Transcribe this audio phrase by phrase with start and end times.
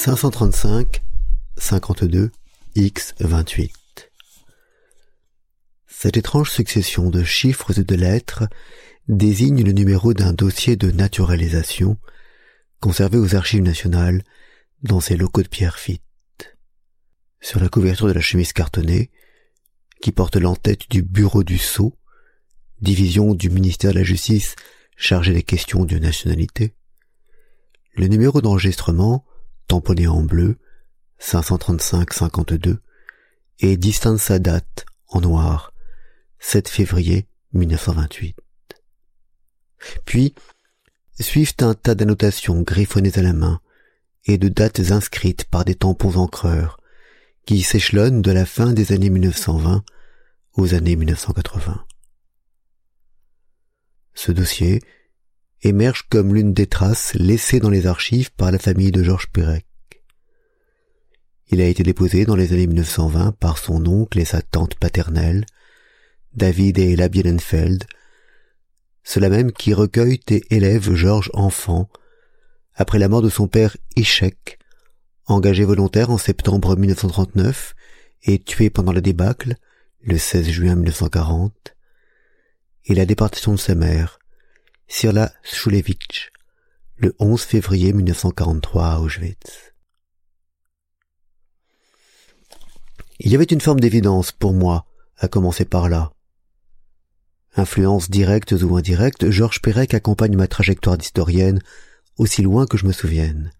[0.00, 1.02] 535
[1.58, 2.30] 52
[2.74, 3.70] X 28
[5.86, 8.44] Cette étrange succession de chiffres et de lettres
[9.08, 11.98] désigne le numéro d'un dossier de naturalisation
[12.80, 14.22] conservé aux archives nationales
[14.82, 16.02] dans ses locaux de pierre fitte.
[17.40, 19.10] Sur la couverture de la chemise cartonnée,
[20.00, 21.96] qui porte l'entête du bureau du sceau,
[22.80, 24.56] division du ministère de la Justice
[24.96, 26.74] chargée des questions de nationalité,
[27.94, 29.24] le numéro d'enregistrement
[29.66, 30.58] tamponné en bleu,
[31.20, 32.78] 535-52,
[33.60, 35.72] et distingue sa date, en noir,
[36.38, 38.36] 7 février 1928.
[40.04, 40.34] Puis,
[41.18, 43.60] suivent un tas d'annotations griffonnées à la main,
[44.26, 46.78] et de dates inscrites par des tampons encreurs,
[47.46, 49.84] qui s'échelonnent de la fin des années 1920
[50.54, 51.84] aux années 1980.
[54.14, 54.80] Ce dossier,
[55.62, 59.66] émerge comme l'une des traces laissées dans les archives par la famille de Georges Perec.
[61.48, 65.44] Il a été déposé dans les années 1920 par son oncle et sa tante paternelle,
[66.34, 67.84] David et Ella Bienenfeld,
[69.02, 71.88] ceux-là même qui recueillent et élèvent Georges enfant,
[72.80, 74.58] après la mort de son père Échec,
[75.26, 77.74] engagé volontaire en septembre 1939
[78.22, 79.56] et tué pendant la débâcle,
[80.00, 81.76] le 16 juin 1940,
[82.86, 84.18] et la déportation de sa mère,
[84.88, 86.32] Sirla Shulevich,
[86.96, 89.74] le 11 février 1943 à Auschwitz.
[93.18, 94.86] Il y avait une forme d'évidence pour moi,
[95.18, 96.14] à commencer par là.
[97.56, 101.60] Influences directes ou indirectes, Georges Perec accompagne ma trajectoire d'historienne
[102.20, 103.50] aussi loin que je me souvienne.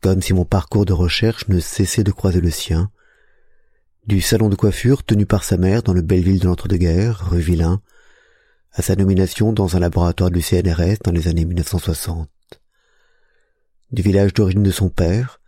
[0.00, 2.90] Comme si mon parcours de recherche ne cessait de croiser le sien,
[4.06, 7.82] du salon de coiffure tenu par sa mère dans le Belleville de l'entre-deux-guerres, rue Villain,
[8.72, 12.30] à sa nomination dans un laboratoire du CNRS dans les années 1960.
[13.92, 15.40] Du village d'origine de son père,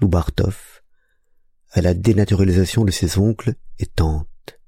[0.00, 0.80] Loubartov,
[1.70, 4.58] à la dénaturalisation de ses oncles et tantes.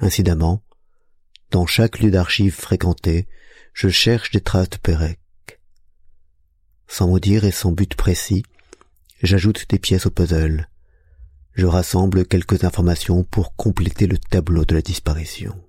[0.00, 0.64] Incidemment,
[1.52, 3.28] dans chaque lieu d'archives fréquenté,
[3.78, 5.20] je cherche des traces de Pérec.
[6.88, 8.42] Sans mot dire et sans but précis,
[9.22, 10.68] j'ajoute des pièces au puzzle.
[11.52, 15.64] Je rassemble quelques informations pour compléter le tableau de la disparition.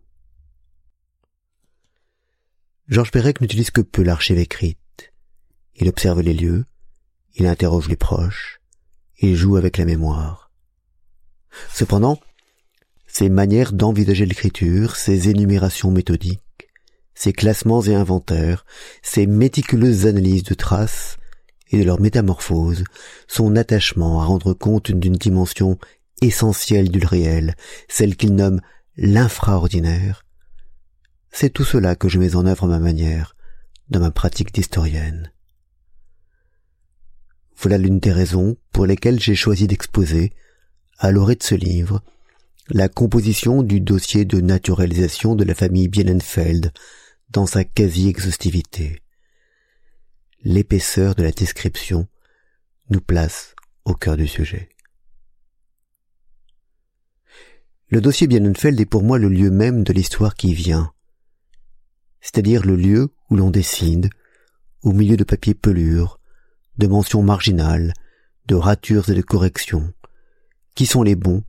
[2.87, 5.13] Georges Perec n'utilise que peu l'archive écrite.
[5.75, 6.65] Il observe les lieux,
[7.35, 8.59] il interroge les proches,
[9.19, 10.49] il joue avec la mémoire.
[11.71, 12.19] Cependant,
[13.05, 16.41] ses manières d'envisager l'écriture, ses énumérations méthodiques,
[17.19, 18.65] ses classements et inventaires,
[19.01, 21.17] ses méticuleuses analyses de traces
[21.69, 22.85] et de leur métamorphose,
[23.27, 25.77] son attachement à rendre compte d'une dimension
[26.21, 27.55] essentielle du réel,
[27.89, 28.61] celle qu'il nomme
[28.95, 30.23] l'infraordinaire,
[31.29, 33.35] c'est tout cela que je mets en œuvre à ma manière,
[33.89, 35.33] dans ma pratique d'historienne.
[37.57, 40.31] Voilà l'une des raisons pour lesquelles j'ai choisi d'exposer,
[40.97, 42.01] à l'orée de ce livre,
[42.69, 46.71] la composition du dossier de naturalisation de la famille Bienenfeld
[47.29, 49.01] dans sa quasi-exhaustivité.
[50.41, 52.07] L'épaisseur de la description
[52.89, 54.69] nous place au cœur du sujet.
[57.87, 60.91] Le dossier Bienenfeld est pour moi le lieu même de l'histoire qui vient,
[62.21, 64.09] c'est-à-dire le lieu où l'on décide,
[64.81, 66.19] au milieu de papiers pelures,
[66.77, 67.93] de mentions marginales,
[68.45, 69.93] de ratures et de corrections,
[70.75, 71.43] qui sont les bons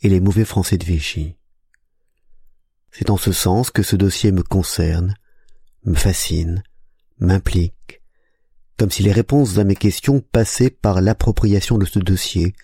[0.00, 1.36] et les mauvais Français de Vichy.
[2.92, 5.14] C'est en ce sens que ce dossier me concerne,
[5.84, 6.62] me fascine,
[7.18, 8.02] m'implique,
[8.76, 12.54] comme si les réponses à mes questions passaient par l'appropriation de ce dossier,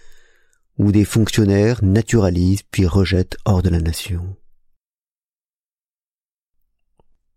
[0.79, 4.37] où des fonctionnaires naturalisent puis rejettent hors de la nation.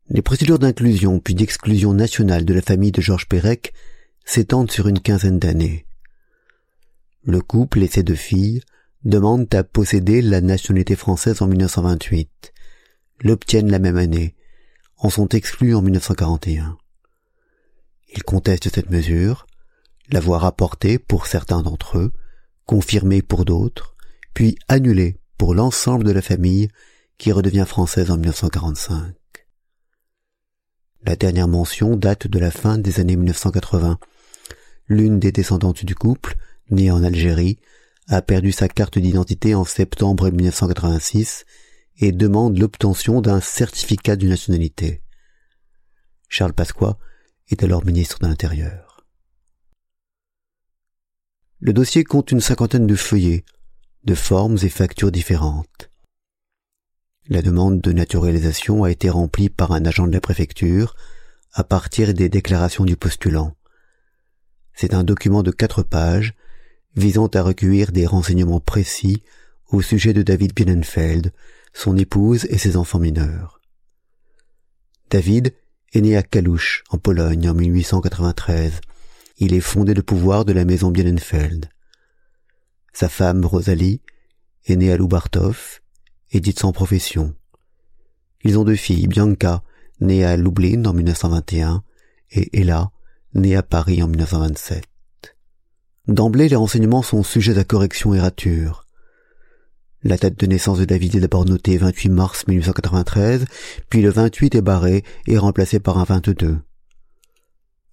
[0.10, 3.74] Les procédures d'inclusion puis d'exclusion nationale de la famille de Georges Perec
[4.26, 5.85] s'étendent sur une quinzaine d'années.
[7.24, 8.62] Le couple et ses deux filles
[9.03, 12.53] demandent à posséder la nationalité française en 1928,
[13.22, 14.36] l'obtiennent la même année,
[14.98, 16.78] en sont exclus en 1941.
[18.16, 19.48] Ils contestent cette mesure,
[20.12, 22.12] la voient rapportée pour certains d'entre eux,
[22.66, 23.96] confirmée pour d'autres,
[24.34, 26.70] puis annulée pour l'ensemble de la famille
[27.18, 29.14] qui redevient française en 1945.
[31.06, 34.00] La dernière mention date de la fin des années 1980.
[34.88, 36.36] L'une des descendantes du couple,
[36.72, 37.60] née en Algérie,
[38.08, 41.46] a perdu sa carte d'identité en septembre 1986
[41.99, 45.01] et demande l'obtention d'un certificat de nationalité.
[46.29, 46.97] Charles Pasqua
[47.49, 49.05] est alors ministre de l'Intérieur.
[51.59, 53.43] Le dossier compte une cinquantaine de feuillets,
[54.05, 55.90] de formes et factures différentes.
[57.28, 60.96] La demande de naturalisation a été remplie par un agent de la préfecture
[61.51, 63.55] à partir des déclarations du postulant.
[64.73, 66.34] C'est un document de quatre pages
[66.96, 69.23] visant à recueillir des renseignements précis
[69.67, 71.34] au sujet de David Bienenfeld,
[71.79, 73.61] son épouse et ses enfants mineurs.
[75.09, 75.53] David
[75.93, 78.81] est né à Kalush, en Pologne, en 1893.
[79.37, 81.70] Il est fondé le pouvoir de la maison Bienenfeld.
[82.91, 84.02] Sa femme, Rosalie,
[84.66, 85.79] est née à Lubartov
[86.31, 87.34] et dite sans profession.
[88.43, 89.64] Ils ont deux filles, Bianca,
[90.02, 91.82] née à Lublin en 1921,
[92.32, 92.91] et Ella,
[93.34, 94.84] née à Paris en 1927.
[96.09, 98.85] D'emblée, les renseignements sont sujets à correction et rature.
[100.01, 103.43] La date de naissance de David est d'abord notée 28 mars 1893,
[103.90, 106.57] puis le 28 est barré et remplacé par un 22.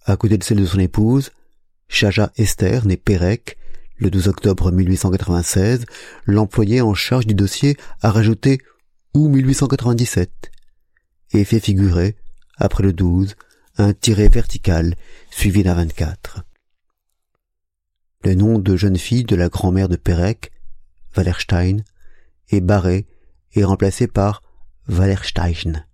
[0.05, 1.31] À côté de celle de son épouse,
[1.89, 3.57] Chaja Esther, née Pérec,
[3.97, 5.85] le 12 octobre 1896,
[6.25, 8.59] l'employé en charge du dossier a rajouté
[9.13, 10.31] ou 1897
[11.33, 12.15] et fait figurer,
[12.55, 13.35] après le 12,
[13.79, 14.95] un tiré vertical
[15.29, 16.45] suivi d'un 24.
[18.23, 20.53] Le nom de jeune fille de la grand-mère de Pérec,
[21.17, 21.83] Wallerstein,
[22.49, 23.07] est barré
[23.53, 24.41] et remplacé par
[24.89, 25.85] Wallerstein.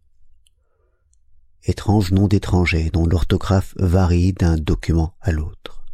[1.63, 5.85] Étrange nom d'étranger dont l'orthographe varie d'un document à l'autre.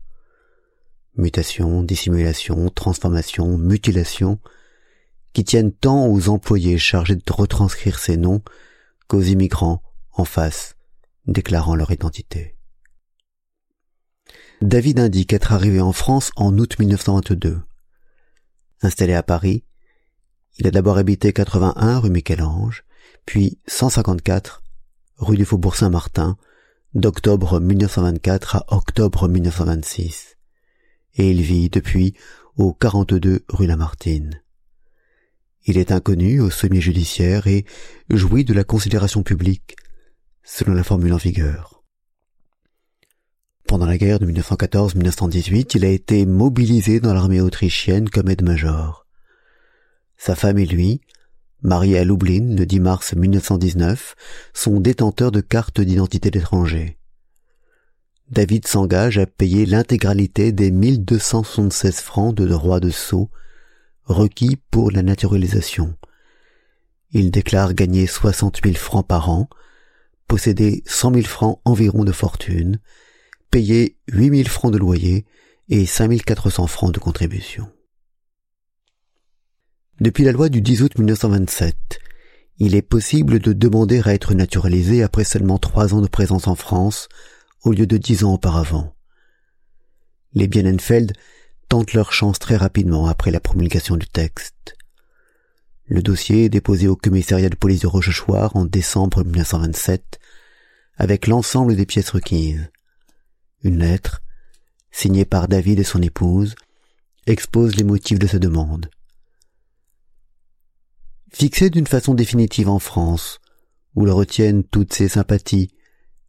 [1.16, 4.40] Mutation, dissimulation, transformation, mutilation,
[5.34, 8.42] qui tiennent tant aux employés chargés de retranscrire ces noms
[9.08, 9.84] qu'aux immigrants
[10.14, 10.76] en face
[11.28, 12.56] déclarant leur identité.
[14.62, 17.62] David indique être arrivé en France en août 1922.
[18.82, 19.64] Installé à Paris,
[20.60, 22.84] il a d'abord habité 81 rue Michel-Ange,
[23.26, 24.62] puis 154
[25.18, 26.38] rue du Faubourg Saint-Martin,
[26.94, 30.36] d'octobre 1924 à octobre 1926.
[31.16, 32.14] Et il vit depuis
[32.58, 34.42] au 42 rue Lamartine.
[35.66, 37.66] Il est inconnu au semi-judiciaire et
[38.10, 39.78] jouit de la considération publique,
[40.44, 41.84] selon la formule en vigueur.
[43.66, 49.06] Pendant la guerre de 1914-1918, il a été mobilisé dans l'armée autrichienne comme aide-major.
[50.20, 51.00] Sa femme et lui,
[51.62, 54.16] mariés à Lublin le 10 mars 1919,
[54.54, 56.98] sont détenteurs de cartes d'identité d'étrangers.
[58.30, 63.30] David s'engage à payer l'intégralité des 1276 francs de droits de sceau
[64.04, 65.96] requis pour la naturalisation.
[67.12, 69.48] Il déclare gagner 60 000 francs par an,
[70.28, 72.82] posséder 100 000 francs environ de fortune,
[73.52, 75.26] payer 8 000 francs de loyer
[75.70, 77.70] et 5 400 francs de contribution.
[80.02, 82.00] Depuis la loi du 10 août 1927,
[82.60, 86.56] il est possible de demander à être naturalisé après seulement trois ans de présence en
[86.56, 87.10] France,
[87.64, 88.96] au lieu de dix ans auparavant.
[90.32, 91.12] Les Bienenfeld
[91.68, 94.78] tentent leur chance très rapidement après la promulgation du texte.
[95.86, 100.18] Le dossier est déposé au commissariat de police de Rochechouart en décembre 1927,
[100.96, 102.70] avec l'ensemble des pièces requises.
[103.64, 104.22] Une lettre,
[104.92, 106.56] signée par David et son épouse,
[107.28, 108.90] expose les motifs de sa demande.
[111.32, 113.40] Fixé d'une façon définitive en France,
[113.96, 115.72] où le retiennent toutes ses sympathies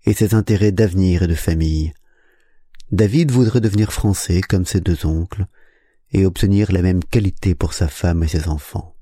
[0.05, 1.93] et ses intérêts d'avenir et de famille,
[2.93, 5.47] David voudrait devenir français comme ses deux oncles
[6.13, 8.97] et obtenir la même qualité pour sa femme et ses enfants.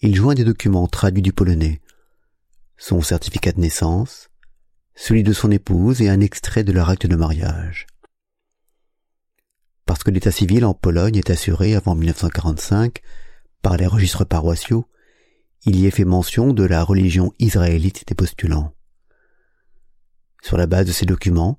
[0.00, 1.80] Il joint des documents traduits du polonais,
[2.76, 4.30] son certificat de naissance,
[4.94, 7.86] celui de son épouse et un extrait de leur acte de mariage.
[9.84, 13.02] Parce que l'état civil en Pologne est assuré avant 1945
[13.62, 14.86] par les registres paroissiaux,
[15.64, 18.72] il y est fait mention de la religion israélite des postulants.
[20.42, 21.58] Sur la base de ces documents,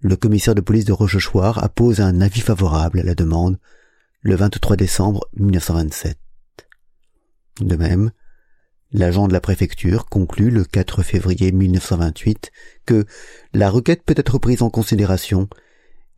[0.00, 3.58] le commissaire de police de Rochechouart appose un avis favorable à la demande
[4.22, 6.18] le 23 décembre 1927.
[7.60, 8.10] De même,
[8.92, 12.50] l'agent de la préfecture conclut le 4 février 1928
[12.84, 13.04] que
[13.52, 15.48] la requête peut être prise en considération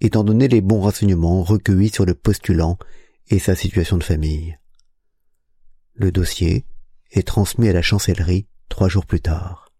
[0.00, 2.78] étant donné les bons renseignements recueillis sur le postulant
[3.28, 4.58] et sa situation de famille.
[6.00, 6.64] Le dossier
[7.10, 9.72] est transmis à la chancellerie trois jours plus tard.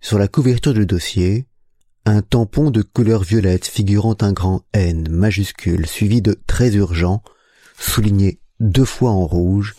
[0.00, 1.46] Sur la couverture du dossier,
[2.06, 7.22] un tampon de couleur violette figurant un grand N majuscule suivi de très urgent,
[7.78, 9.74] souligné deux fois en rouge,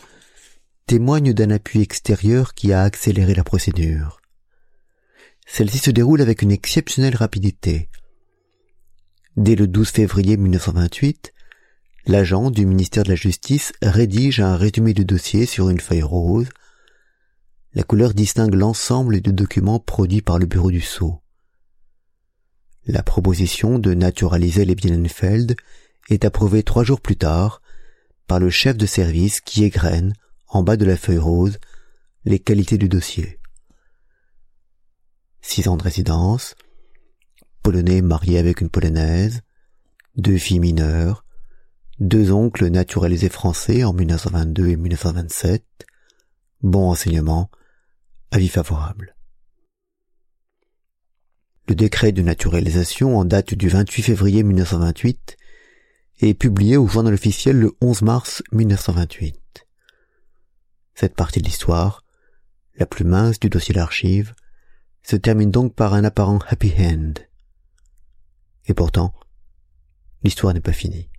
[0.86, 4.22] témoigne d'un appui extérieur qui a accéléré la procédure.
[5.48, 7.90] Celle-ci se déroule avec une exceptionnelle rapidité.
[9.36, 11.35] Dès le 12 février 1928,
[12.08, 16.50] l'agent du ministère de la Justice rédige un résumé du dossier sur une feuille rose.
[17.74, 21.22] La couleur distingue l'ensemble des documents produits par le bureau du sceau.
[22.86, 25.56] La proposition de naturaliser les Bienenfeld
[26.10, 27.62] est approuvée trois jours plus tard
[28.28, 30.14] par le chef de service qui égrène,
[30.48, 31.58] en bas de la feuille rose,
[32.24, 33.40] les qualités du dossier.
[35.42, 36.56] Six ans de résidence,
[37.64, 39.42] polonais marié avec une polonaise,
[40.16, 41.25] deux filles mineures,
[42.00, 45.64] deux oncles naturalisés français en 1922 et 1927,
[46.62, 47.50] bon enseignement,
[48.32, 49.16] avis favorable.
[51.68, 55.38] Le décret de naturalisation en date du 28 février 1928
[56.20, 59.66] est publié au journal officiel le 11 mars 1928.
[60.94, 62.04] Cette partie de l'histoire,
[62.76, 64.34] la plus mince du dossier d'archives,
[65.02, 67.14] se termine donc par un apparent happy end.
[68.68, 69.14] Et pourtant,
[70.24, 71.10] l'histoire n'est pas finie.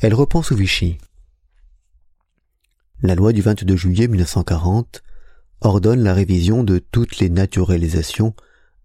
[0.00, 0.98] Elle reprend sous Vichy.
[3.02, 5.02] La loi du 22 juillet 1940
[5.60, 8.34] ordonne la révision de toutes les naturalisations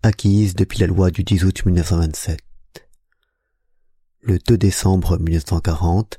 [0.01, 2.39] acquises depuis la loi du 10 août 1927.
[4.22, 6.17] Le 2 décembre 1940,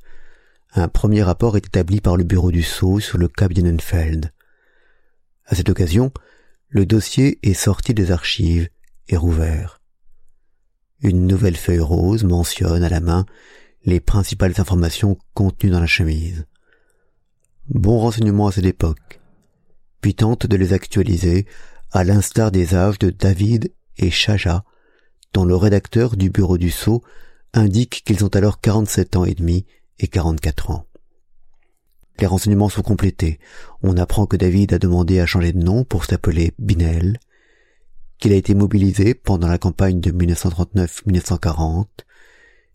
[0.75, 4.33] un premier rapport est établi par le bureau du Sceau sur le cas Bienenfeld.
[5.47, 6.13] À cette occasion,
[6.69, 8.69] le dossier est sorti des archives
[9.09, 9.81] et rouvert.
[11.01, 13.27] Une nouvelle feuille rose mentionne à la main
[13.85, 16.47] les principales informations contenues dans la chemise.
[17.69, 19.21] Bon renseignement à cette époque,
[20.01, 21.47] puis tente de les actualiser
[21.93, 24.65] à l'instar des âges de David et Chaja,
[25.33, 27.03] dont le rédacteur du bureau du Sceau
[27.53, 29.67] indique qu'ils ont alors 47 ans et demi
[29.99, 30.87] et 44 ans.
[32.21, 33.39] Les renseignements sont complétés.
[33.83, 37.19] On apprend que David a demandé à changer de nom pour s'appeler Binel,
[38.19, 41.87] qu'il a été mobilisé pendant la campagne de 1939-1940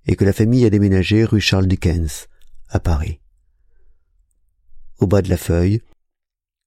[0.09, 2.29] et que la famille a déménagé rue Charles Dickens,
[2.69, 3.19] à Paris.
[4.97, 5.83] Au bas de la feuille,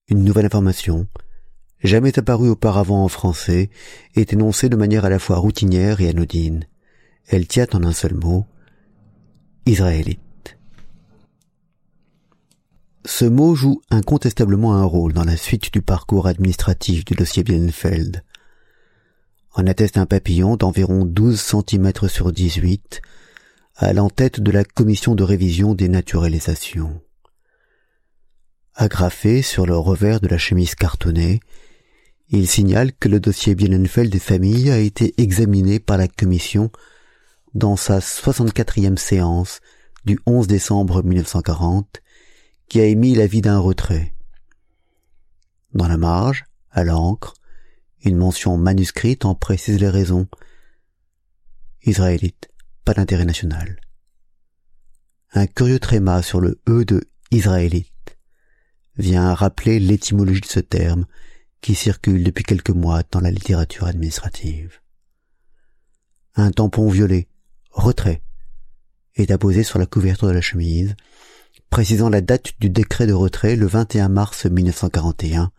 [0.06, 1.08] une nouvelle information,
[1.82, 3.68] jamais apparue auparavant en français,
[4.14, 6.68] est énoncée de manière à la fois routinière et anodine.
[7.26, 8.46] Elle tient en un seul mot,
[9.66, 10.56] israélite.
[13.04, 18.22] Ce mot joue incontestablement un rôle dans la suite du parcours administratif du dossier Bienfeld.
[19.54, 23.02] En atteste un papillon d'environ 12 cm sur 18
[23.82, 27.00] à l'entête de la commission de révision des naturalisations.
[28.74, 31.40] Agrafé sur le revers de la chemise cartonnée,
[32.28, 36.70] il signale que le dossier Bienenfeld des familles a été examiné par la commission
[37.54, 39.60] dans sa 64e séance
[40.04, 42.02] du 11 décembre 1940
[42.68, 44.14] qui a émis l'avis d'un retrait.
[45.74, 47.34] Dans la marge, à l'encre,
[48.04, 50.28] une mention manuscrite en précise les raisons.
[51.84, 52.48] Israélite,
[52.84, 53.80] pas d'intérêt national.
[55.34, 58.18] Un curieux tréma sur le E de israélite
[58.96, 61.06] vient rappeler l'étymologie de ce terme
[61.60, 64.80] qui circule depuis quelques mois dans la littérature administrative.
[66.34, 67.28] Un tampon violet,
[67.70, 68.22] retrait,
[69.16, 70.96] est apposé sur la couverture de la chemise,
[71.70, 75.52] précisant la date du décret de retrait le 21 mars 1941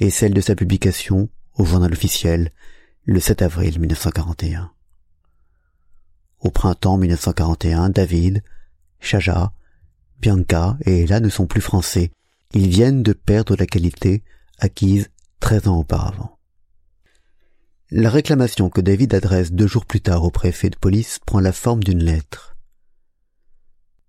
[0.00, 2.52] et celle de sa publication au journal officiel
[3.04, 4.70] le 7 avril 1941.
[6.40, 8.42] Au printemps 1941, David,
[9.00, 9.52] Chaja,
[10.20, 12.12] Bianca et Ella ne sont plus français.
[12.54, 14.22] Ils viennent de perdre la qualité
[14.58, 15.08] acquise
[15.40, 16.38] treize ans auparavant.
[17.90, 21.52] La réclamation que David adresse deux jours plus tard au préfet de police prend la
[21.52, 22.56] forme d'une lettre.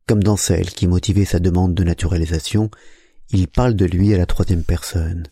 [0.06, 2.70] Comme dans celle qui motivait sa demande de naturalisation,
[3.30, 5.28] il parle de lui à la troisième personne.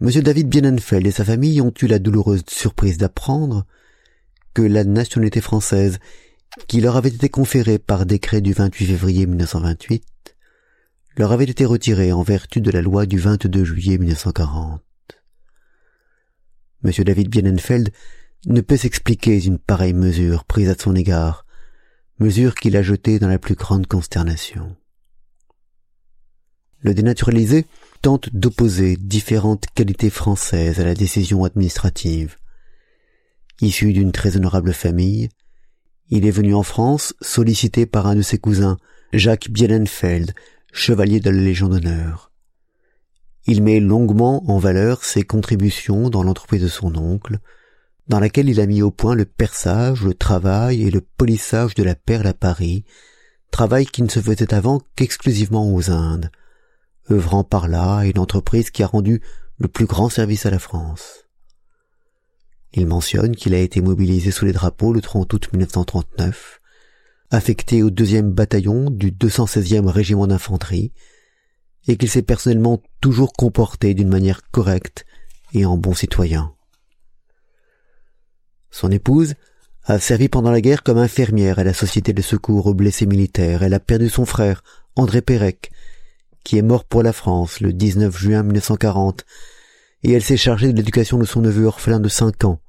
[0.00, 0.10] M.
[0.22, 3.66] David Bienenfeld et sa famille ont eu la douloureuse surprise d'apprendre
[4.56, 5.98] que la nationalité française,
[6.66, 10.34] qui leur avait été conférée par décret du 28 février 1928,
[11.18, 14.80] leur avait été retirée en vertu de la loi du 22 juillet 1940.
[16.84, 16.90] M.
[17.04, 17.90] David Bienenfeld
[18.46, 21.44] ne peut s'expliquer une pareille mesure prise à son égard,
[22.18, 24.74] mesure qu'il a jetée dans la plus grande consternation.
[26.78, 27.66] Le dénaturalisé
[28.00, 32.38] tente d'opposer différentes qualités françaises à la décision administrative.
[33.60, 35.28] Issu d'une très honorable famille,
[36.10, 38.76] il est venu en France sollicité par un de ses cousins,
[39.12, 40.34] Jacques Bienenfeld,
[40.72, 42.30] chevalier de la Légion d'honneur.
[43.46, 47.38] Il met longuement en valeur ses contributions dans l'entreprise de son oncle,
[48.08, 51.82] dans laquelle il a mis au point le perçage, le travail et le polissage de
[51.82, 52.84] la perle à Paris,
[53.50, 56.30] travail qui ne se faisait avant qu'exclusivement aux Indes,
[57.10, 59.22] œuvrant par là une entreprise qui a rendu
[59.58, 61.25] le plus grand service à la France.
[62.72, 66.60] Il mentionne qu'il a été mobilisé sous les drapeaux le 30 août 1939,
[67.30, 70.92] affecté au deuxième bataillon du 216e régiment d'infanterie,
[71.88, 75.06] et qu'il s'est personnellement toujours comporté d'une manière correcte
[75.52, 76.52] et en bon citoyen.
[78.70, 79.34] Son épouse
[79.84, 83.62] a servi pendant la guerre comme infirmière à la Société de secours aux blessés militaires.
[83.62, 84.64] Elle a perdu son frère,
[84.96, 85.70] André Pérec,
[86.42, 89.24] qui est mort pour la France le 19 juin 1940,
[90.02, 92.60] et elle s'est chargée de l'éducation de son neveu orphelin de cinq ans,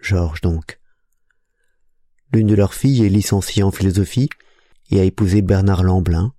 [0.00, 0.78] Georges donc.
[2.32, 4.28] L'une de leurs filles est licenciée en philosophie
[4.90, 6.32] et a épousé Bernard Lamblin.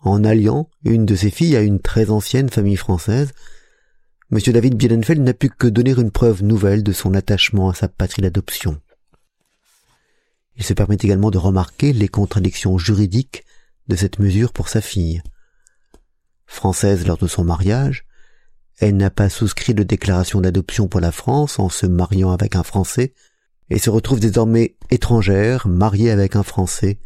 [0.00, 3.32] En alliant une de ses filles à une très ancienne famille française,
[4.30, 4.38] M.
[4.52, 8.22] David Bielenfeld n'a pu que donner une preuve nouvelle de son attachement à sa patrie
[8.22, 8.80] d'adoption.
[10.56, 13.44] Il se permet également de remarquer les contradictions juridiques
[13.88, 15.22] de cette mesure pour sa fille.
[16.46, 18.04] Française lors de son mariage,
[18.80, 22.62] elle n'a pas souscrit de déclaration d'adoption pour la France en se mariant avec un
[22.62, 23.12] Français,
[23.70, 26.98] et se retrouve désormais étrangère, mariée avec un Français,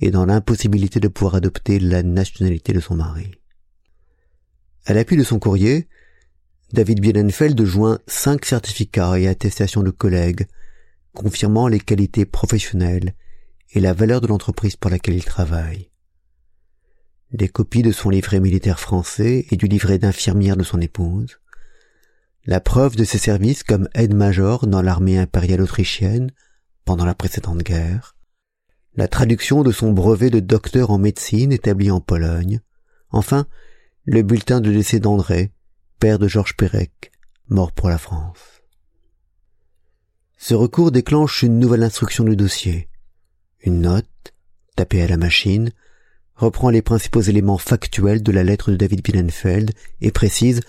[0.00, 3.30] et dans l'impossibilité de pouvoir adopter la nationalité de son mari.
[4.86, 5.88] À l'appui de son courrier,
[6.72, 10.46] David Bielenfeld joint cinq certificats et attestations de collègues,
[11.14, 13.14] confirmant les qualités professionnelles
[13.72, 15.91] et la valeur de l'entreprise pour laquelle il travaille.
[17.32, 21.40] Des copies de son livret militaire français et du livret d'infirmière de son épouse,
[22.44, 26.30] la preuve de ses services comme aide-major dans l'armée impériale autrichienne
[26.84, 28.16] pendant la précédente guerre,
[28.96, 32.60] la traduction de son brevet de docteur en médecine établi en Pologne,
[33.10, 33.46] enfin
[34.04, 35.52] le bulletin de décès d'André,
[36.00, 37.12] père de Georges Perec,
[37.48, 38.62] mort pour la France.
[40.36, 42.88] Ce recours déclenche une nouvelle instruction du dossier.
[43.60, 44.34] Une note,
[44.74, 45.70] tapée à la machine,
[46.42, 49.70] reprend les principaux éléments factuels de la lettre de David Bienenfeld
[50.00, 50.60] et précise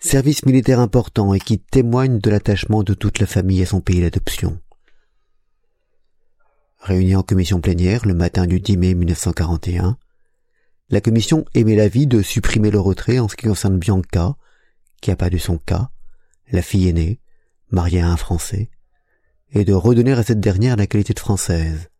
[0.00, 4.00] service militaire important et qui témoigne de l'attachement de toute la famille à son pays
[4.00, 4.58] d'adoption.
[6.80, 9.96] Réunie en commission plénière le matin du 10 mai 1941,
[10.90, 14.34] la commission émet l'avis de supprimer le retrait en ce qui concerne Bianca,
[15.00, 15.88] qui a perdu son cas,
[16.50, 17.20] la fille aînée,
[17.70, 18.70] mariée à un Français,
[19.52, 21.90] et de redonner à cette dernière la qualité de Française.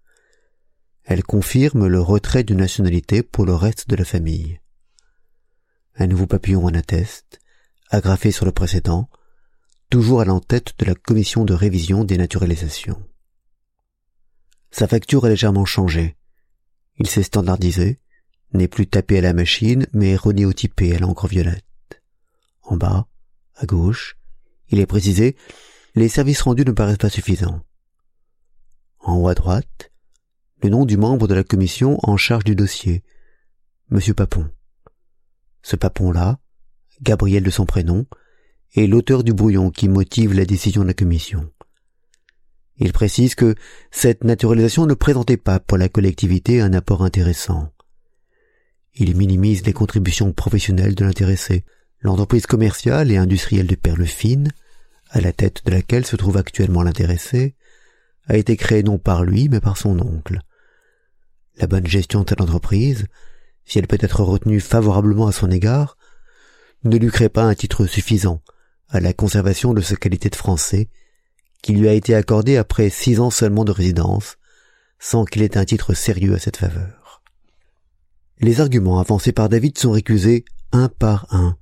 [1.07, 4.61] Elle confirme le retrait de nationalité pour le reste de la famille.
[5.95, 7.38] Un nouveau papillon en atteste,
[7.90, 9.09] agrafé sur le précédent,
[9.88, 13.01] toujours à l'entête de la commission de révision des naturalisations.
[14.73, 16.16] Sa facture est légèrement changée.
[16.99, 18.01] Il s'est standardisé,
[18.53, 21.64] n'est plus tapé à la machine, mais renéotypé à l'encre violette.
[22.62, 23.07] En bas,
[23.55, 24.16] à gauche,
[24.71, 25.37] il est précisé
[25.95, 27.62] les services rendus ne paraissent pas suffisants.
[29.01, 29.92] En haut à droite,
[30.62, 33.03] le nom du membre de la commission en charge du dossier,
[33.90, 34.49] Monsieur Papon.
[35.62, 36.38] Ce Papon-là,
[37.03, 38.07] Gabriel de son prénom,
[38.75, 41.51] est l'auteur du brouillon qui motive la décision de la commission.
[42.79, 43.55] Il précise que
[43.90, 47.73] cette naturalisation ne présentait pas pour la collectivité un apport intéressant.
[48.95, 51.64] Il minimise les contributions professionnelles de l'intéressé,
[52.01, 54.53] L'entreprise commerciale et industrielle de perles fines,
[55.11, 57.57] à la tête de laquelle se trouve actuellement l'intéressé,
[58.27, 60.40] a été créée non par lui mais par son oncle.
[61.59, 63.07] La bonne gestion de cette entreprise,
[63.64, 65.97] si elle peut être retenue favorablement à son égard,
[66.85, 68.42] ne lui crée pas un titre suffisant
[68.88, 70.88] à la conservation de sa qualité de français,
[71.62, 74.37] qui lui a été accordé après six ans seulement de résidence,
[74.99, 77.23] sans qu'il ait un titre sérieux à cette faveur.
[78.38, 81.57] Les arguments avancés par David sont récusés un par un,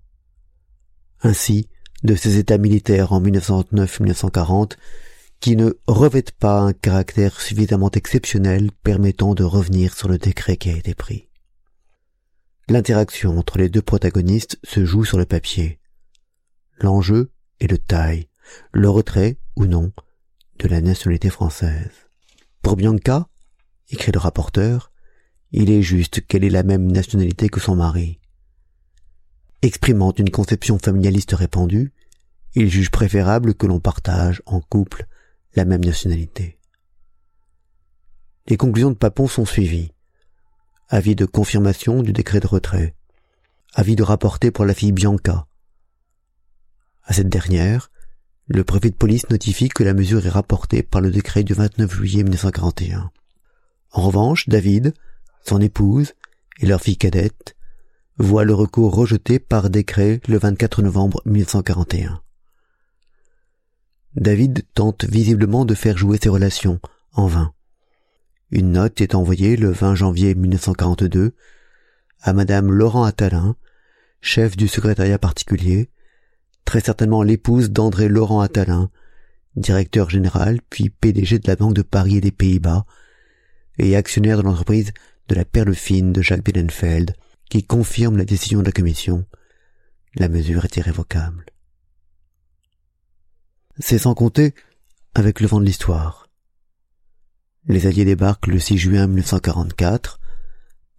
[1.23, 1.69] ainsi
[2.03, 4.73] de ces états militaires en 1939-1940
[5.41, 10.71] qui ne revêtent pas un caractère suffisamment exceptionnel permettant de revenir sur le décret qui
[10.71, 11.29] a été pris.
[12.69, 15.81] L'interaction entre les deux protagonistes se joue sur le papier.
[16.79, 18.29] L'enjeu est de taille,
[18.73, 19.93] le retrait, ou non,
[20.59, 21.93] de la nationalité française.
[22.63, 23.29] Pour Bianca,
[23.91, 24.93] écrit le rapporteur,
[25.53, 28.19] il est juste qu'elle ait la même nationalité que son mari.
[29.63, 31.93] Exprimant une conception familialiste répandue,
[32.55, 35.07] il juge préférable que l'on partage en couple
[35.55, 36.59] la même nationalité.
[38.47, 39.93] Les conclusions de Papon sont suivies.
[40.89, 42.95] Avis de confirmation du décret de retrait.
[43.75, 45.47] Avis de rapporter pour la fille Bianca.
[47.05, 47.91] À cette dernière,
[48.47, 51.93] le préfet de police notifie que la mesure est rapportée par le décret du 29
[51.93, 53.11] juillet 1941.
[53.93, 54.93] En revanche, David,
[55.45, 56.13] son épouse
[56.61, 57.57] et leur fille cadette
[58.19, 62.24] voit le recours rejeté par décret le 24 novembre 1941.
[64.17, 66.81] David tente visiblement de faire jouer ses relations,
[67.13, 67.53] en vain.
[68.51, 71.35] Une note est envoyée le 20 janvier 1942
[72.21, 73.57] à madame Laurent Attalin,
[74.21, 75.91] chef du secrétariat particulier,
[76.65, 78.91] très certainement l'épouse d'André Laurent Attalin,
[79.57, 82.87] directeur général puis PDG de la Banque de Paris et des Pays-Bas,
[83.79, 84.93] et actionnaire de l'entreprise
[85.29, 87.15] de la perle fine de Jacques Binnenfeld,
[87.51, 89.27] qui confirme la décision de la commission.
[90.15, 91.47] La mesure est irrévocable.
[93.81, 94.55] C'est sans compter
[95.15, 96.29] avec le vent de l'histoire.
[97.67, 100.21] Les Alliés débarquent le 6 juin 1944.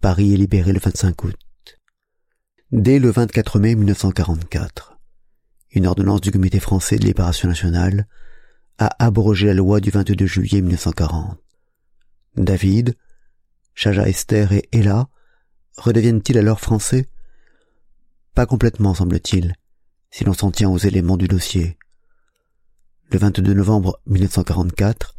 [0.02, 1.38] Paris est libéré le 25 août.
[2.72, 4.98] Dès le 24 mai 1944,
[5.70, 8.06] une ordonnance du Comité français de libération nationale
[8.78, 11.38] a abrogé la loi du 22 juillet 1940.
[12.36, 12.94] David,
[13.74, 15.08] Chaja Esther et Ella
[15.78, 17.06] redeviennent-ils alors français?
[18.34, 19.54] Pas complètement, semble-t-il,
[20.10, 21.75] si l'on s'en tient aux éléments du dossier.
[23.08, 25.14] Le 22 novembre 1944,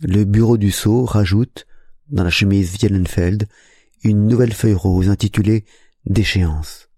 [0.00, 1.66] le bureau du sceau rajoute,
[2.08, 3.46] dans la chemise Wienenfeld,
[4.02, 5.66] une nouvelle feuille rose intitulée
[6.06, 6.88] Déchéance.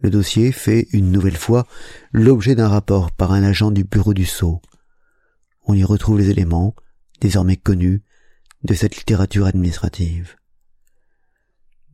[0.00, 1.66] Le dossier fait, une nouvelle fois,
[2.12, 4.62] l'objet d'un rapport par un agent du bureau du sceau.
[5.66, 6.74] On y retrouve les éléments,
[7.20, 8.02] désormais connus,
[8.64, 10.36] de cette littérature administrative.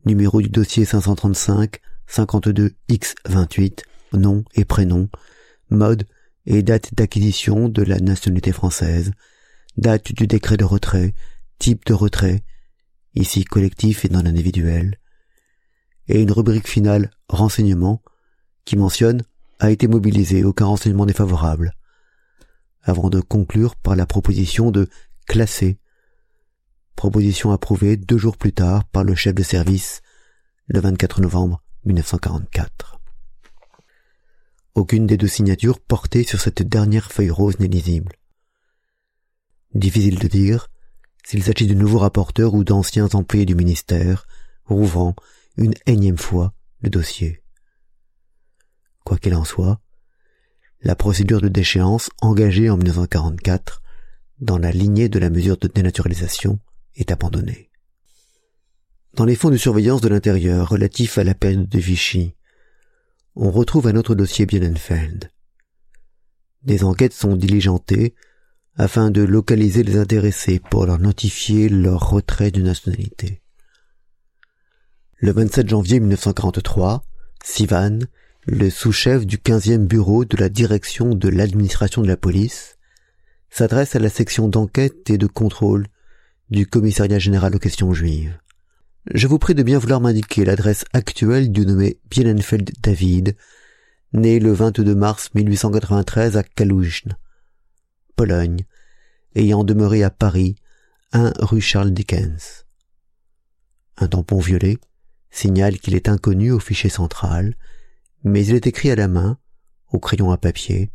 [0.05, 3.81] Numéro du dossier 535, 52 X28,
[4.13, 5.09] nom et prénom,
[5.69, 6.05] mode
[6.45, 9.11] et date d'acquisition de la nationalité française,
[9.77, 11.13] date du décret de retrait,
[11.59, 12.43] type de retrait,
[13.15, 14.99] ici collectif et non individuel,
[16.07, 18.01] et une rubrique finale renseignement
[18.65, 19.23] qui mentionne
[19.59, 21.73] a été mobilisé aucun renseignement défavorable,
[22.81, 24.89] avant de conclure par la proposition de
[25.25, 25.79] classer,
[26.95, 30.01] proposition approuvée deux jours plus tard par le chef de service
[30.67, 32.92] le 24 novembre 1944.
[34.75, 38.13] Aucune des deux signatures portée sur cette dernière feuille rose n'est lisible.
[39.75, 40.69] Difficile de dire
[41.25, 44.27] s'il s'agit de nouveaux rapporteurs ou d'anciens employés du ministère,
[44.65, 45.15] rouvrant
[45.57, 47.43] une énième fois le dossier.
[49.05, 49.79] Quoi qu'il en soit,
[50.81, 53.81] la procédure de déchéance engagée en 1944
[54.39, 56.59] dans la lignée de la mesure de dénaturalisation
[56.95, 57.69] est abandonnée.
[59.13, 62.35] Dans les fonds de surveillance de l'intérieur relatifs à la période de Vichy,
[63.35, 65.31] on retrouve un autre dossier Bienenfeld.
[66.63, 68.15] Des enquêtes sont diligentées
[68.75, 73.41] afin de localiser les intéressés pour leur notifier leur retrait de nationalité.
[75.17, 77.03] Le 27 janvier 1943,
[77.43, 77.99] Sivan,
[78.45, 82.77] le sous-chef du 15e bureau de la direction de l'administration de la police,
[83.49, 85.87] s'adresse à la section d'enquête et de contrôle
[86.49, 88.37] du commissariat général aux questions juives.
[89.11, 93.35] Je vous prie de bien vouloir m'indiquer l'adresse actuelle du nommé Bienenfeld David,
[94.13, 97.09] né le 22 mars 1893 à Kalužn,
[98.15, 98.65] Pologne,
[99.35, 100.55] ayant demeuré à Paris,
[101.11, 102.65] 1 rue Charles Dickens.
[103.97, 104.77] Un tampon violet
[105.31, 107.57] signale qu'il est inconnu au fichier central,
[108.23, 109.37] mais il est écrit à la main,
[109.91, 110.91] au crayon à papier,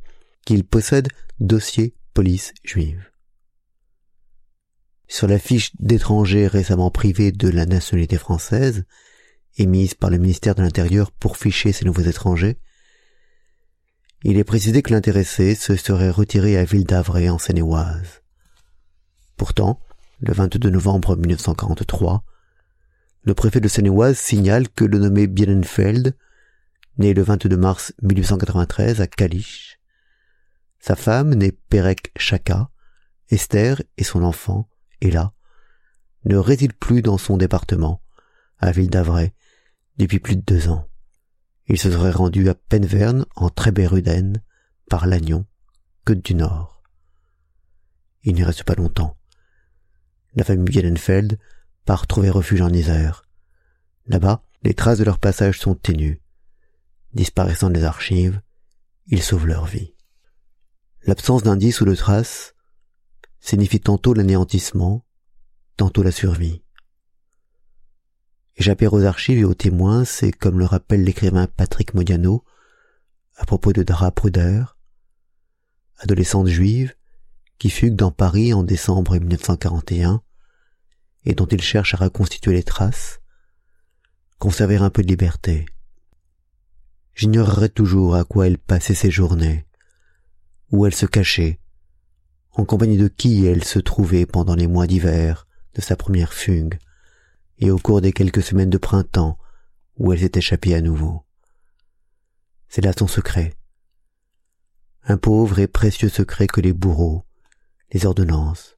[0.47, 1.09] qu'il possède
[1.41, 3.05] dossier police juive.
[5.09, 8.85] Sur la fiche d'étranger récemment privé de la nationalité française,
[9.57, 12.59] émise par le ministère de l'Intérieur pour ficher ces nouveaux étrangers,
[14.23, 18.23] il est précisé que l'intéressé se serait retiré à Ville d'Avray en Seine-et-Oise.
[19.37, 19.81] Pourtant,
[20.21, 22.23] le 22 novembre 1943,
[23.23, 26.17] le préfet de Seine-et-Oise signale que le nommé Bienenfeld,
[26.99, 29.79] né le 22 mars 1893 à Kalisz,
[30.81, 32.69] sa femme, née Perek Chaka,
[33.31, 34.69] Esther et son enfant,
[35.01, 35.33] et là,
[36.25, 38.03] ne réside plus dans son département,
[38.59, 39.33] à Ville d'Avray,
[39.97, 40.89] depuis plus de deux ans?
[41.67, 44.43] Il se serait rendu à Penverne, en Trébéruden,
[44.89, 45.47] par l'Agnon,
[46.05, 46.83] Côte du Nord.
[48.23, 49.17] Il n'y reste pas longtemps.
[50.35, 51.39] La famille Bienenfeld
[51.85, 53.25] part trouver refuge en Isère.
[54.07, 56.23] Là-bas, les traces de leur passage sont ténues.
[57.13, 58.41] Disparaissant des archives,
[59.07, 59.95] ils sauvent leur vie.
[61.03, 62.55] L'absence d'indices ou de traces
[63.41, 65.05] signifie tantôt l'anéantissement,
[65.77, 66.63] tantôt la survie.
[68.57, 72.45] Échapper aux archives et aux témoins, c'est comme le rappelle l'écrivain Patrick Modiano
[73.37, 74.65] à propos de Dara Pruder,
[75.99, 76.95] adolescente juive
[77.59, 80.23] qui fugue dans Paris en décembre 1941
[81.25, 83.21] et dont il cherche à reconstituer les traces,
[84.39, 85.67] conserver un peu de liberté.
[87.15, 89.67] J'ignorerai toujours à quoi elle passait ses journées,
[90.71, 91.61] où elle se cachait,
[92.59, 96.77] en compagnie de qui elle se trouvait pendant les mois d'hiver de sa première fugue,
[97.59, 99.39] et au cours des quelques semaines de printemps
[99.97, 101.25] où elle s'est échappée à nouveau.
[102.69, 103.55] C'est là son secret.
[105.05, 107.25] Un pauvre et précieux secret que les bourreaux,
[107.93, 108.77] les ordonnances,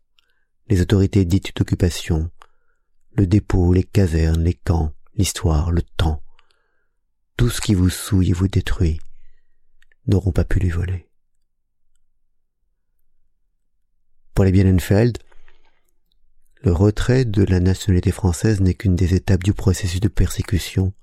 [0.69, 2.31] les autorités dites d'occupation,
[3.17, 6.23] le dépôt, les casernes, les camps, l'histoire, le temps,
[7.39, 9.01] tout ce qui vous souille et vous détruit,
[10.07, 11.10] n'auront pas pu lui voler.
[14.41, 15.19] Pour les Bienenfeld,
[16.63, 20.95] le retrait de la nationalité française n'est qu'une des étapes du processus de persécution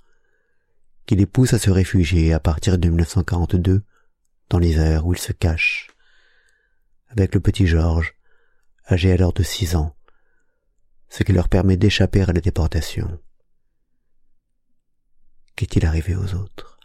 [1.06, 3.84] qui les pousse à se réfugier à partir de 1942
[4.50, 5.92] dans l'Isère où ils se cachent,
[7.10, 8.16] avec le petit Georges,
[8.90, 9.96] âgé alors de six ans,
[11.08, 13.20] ce qui leur permet d'échapper à la déportation.
[15.56, 16.77] Qu'est-il arrivé aux autres?